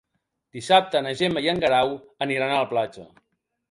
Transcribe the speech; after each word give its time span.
Dissabte 0.57 1.03
na 1.09 1.13
Gemma 1.21 1.45
i 1.45 1.53
en 1.55 1.63
Guerau 1.67 1.95
aniran 2.29 2.59
a 2.59 2.61
la 2.63 2.71
platja. 2.77 3.11